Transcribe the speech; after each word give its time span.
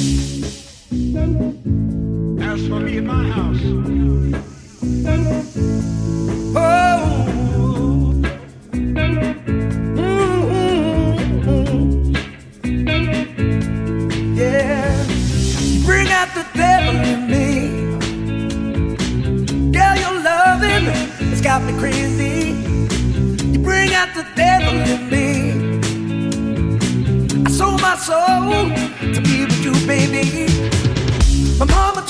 As 0.00 0.08
for 2.68 2.80
me 2.80 2.96
and 2.96 3.06
my 3.06 3.28
house. 3.28 3.60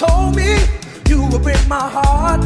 told 0.01 0.35
me 0.35 0.57
you 1.11 1.27
would 1.29 1.43
break 1.43 1.63
my 1.69 1.87
heart. 1.97 2.41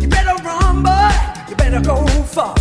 You 0.00 0.06
better 0.06 0.36
run, 0.44 0.84
boy. 0.86 1.10
You 1.48 1.56
better 1.56 1.80
go 1.80 1.96
far. 2.36 2.54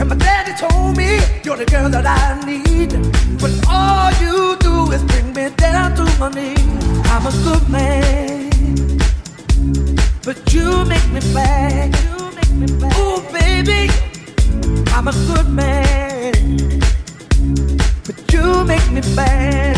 And 0.00 0.06
my 0.08 0.16
daddy 0.16 0.54
told 0.56 0.96
me 0.96 1.20
you're 1.44 1.58
the 1.58 1.66
girl 1.66 1.90
that 1.90 2.06
I 2.06 2.40
need. 2.50 2.92
But 3.42 3.52
all 3.68 4.10
you 4.24 4.56
do 4.66 4.92
is 4.92 5.02
bring 5.10 5.28
me 5.34 5.50
down 5.56 5.94
to 5.96 6.04
my 6.18 6.30
knees. 6.30 6.58
I'm 7.12 7.26
a 7.26 7.32
good 7.46 7.68
man, 7.68 8.48
but 10.24 10.38
you 10.54 10.68
make 10.86 11.06
me 11.12 11.20
bad. 11.34 11.90
Oh, 12.96 13.20
baby, 13.30 13.90
I'm 14.94 15.06
a 15.06 15.14
good 15.28 15.48
man, 15.50 16.32
but 18.06 18.16
you 18.32 18.64
make 18.64 18.90
me 18.90 19.02
bad. 19.14 19.69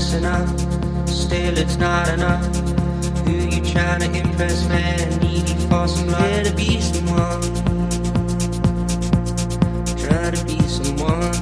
that's 0.00 0.14
enough. 0.14 1.08
Still, 1.08 1.58
it's 1.58 1.76
not 1.76 2.08
enough. 2.08 2.44
Who 3.26 3.32
you 3.32 3.62
trying 3.64 4.00
to 4.00 4.18
impress, 4.18 4.66
man? 4.66 5.20
Needy 5.20 5.54
for 5.68 5.86
some 5.88 6.08
love. 6.08 6.44
to 6.44 6.54
be 6.54 6.80
someone. 6.80 7.42
Try 10.00 10.30
to 10.30 10.44
be 10.46 10.58
someone. 10.76 11.34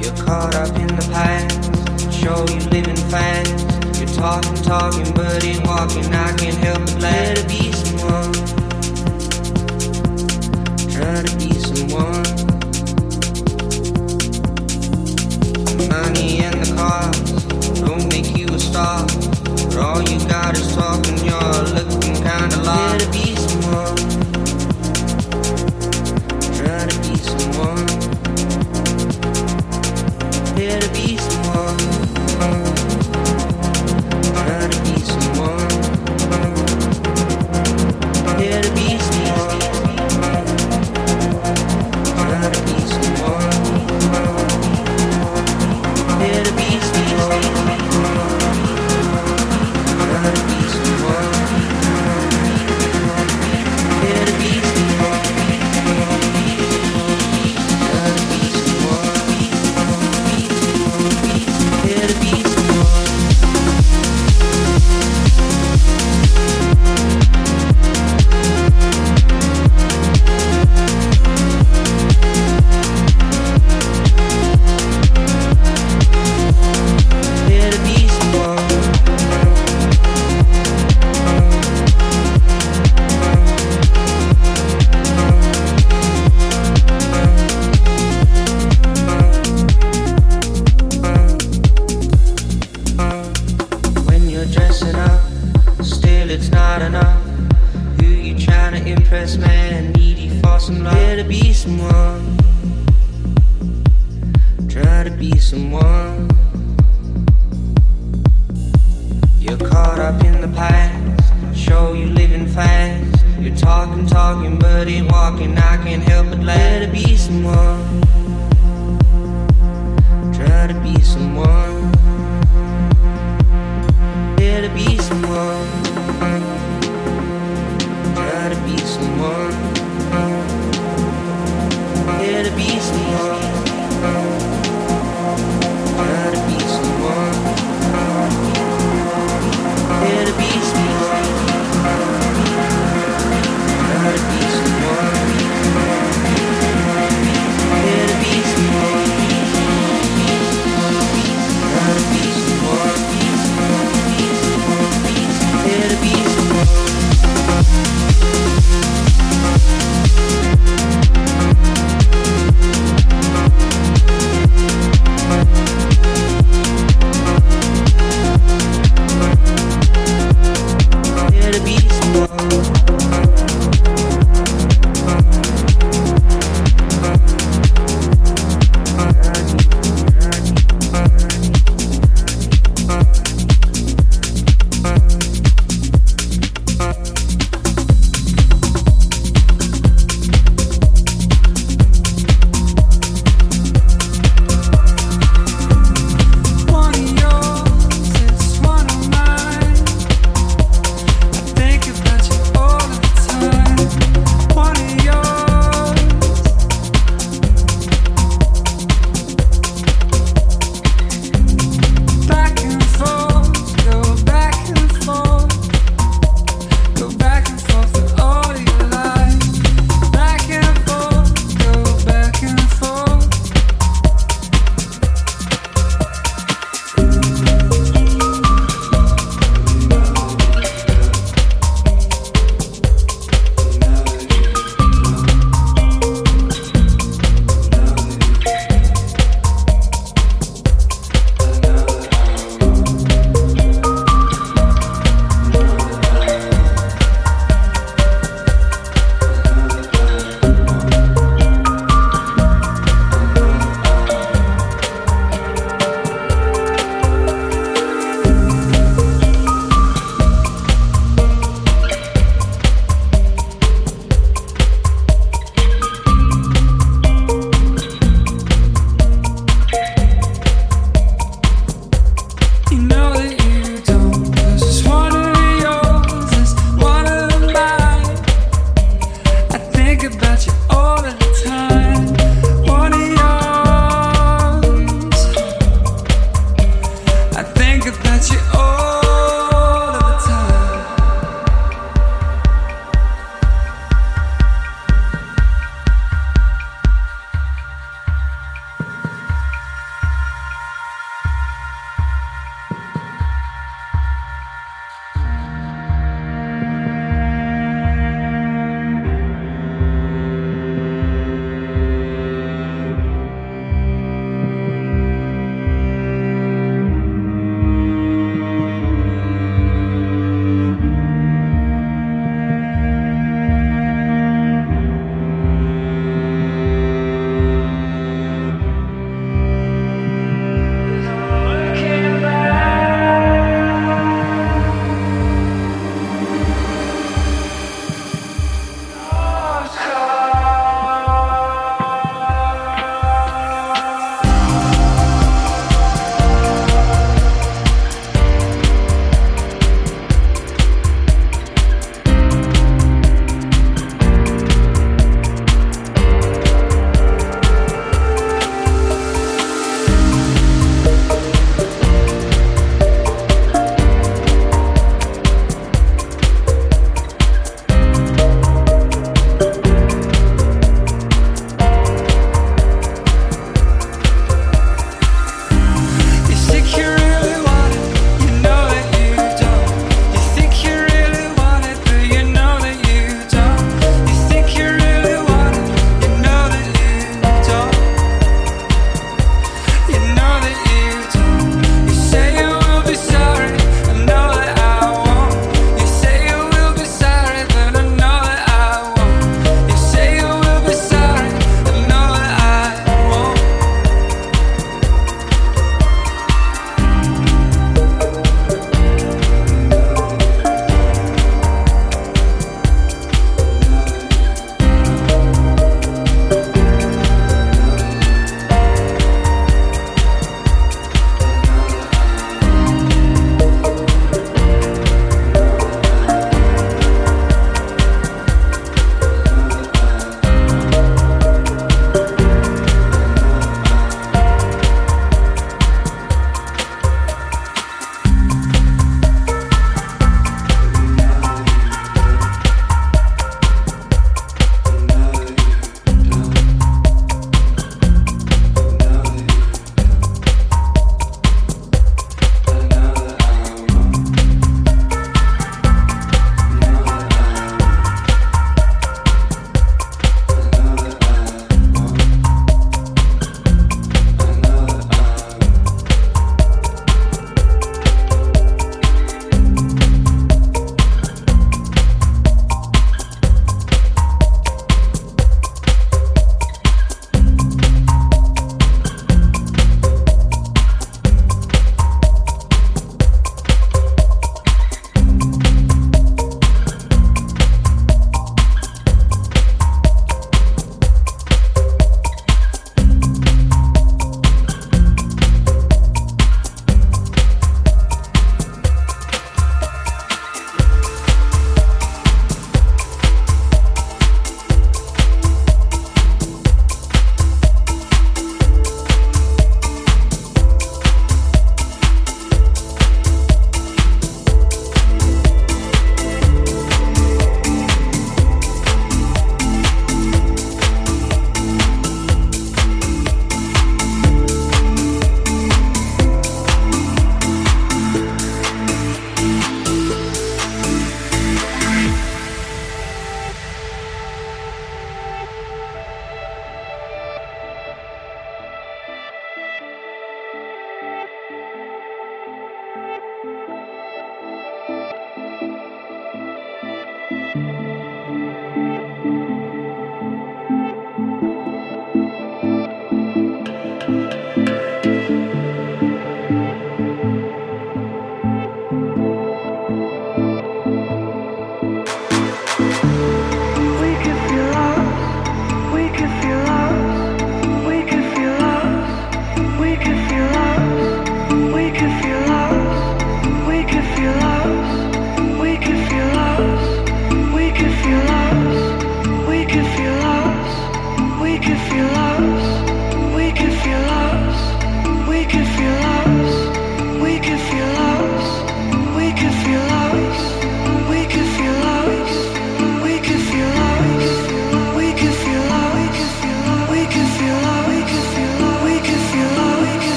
You're 0.00 0.16
caught 0.24 0.54
up 0.54 0.74
in 0.76 0.86
the 0.96 1.08
past. 1.12 2.12
Show 2.20 2.46
you 2.48 2.60
living 2.70 2.96
fast. 3.12 4.00
You're 4.00 4.14
talking, 4.14 4.54
talking, 4.62 5.12
but 5.14 5.44
ain't 5.44 5.66
walking. 5.66 6.06
I 6.06 6.32
can't 6.38 6.56
help 6.56 6.80
but 6.80 7.02
let 7.02 7.38
it 7.38 7.48
be 7.48 7.72
someone. 7.72 8.32
Try 10.90 11.22
to 11.22 11.36
be 11.36 11.52
someone. 11.60 12.37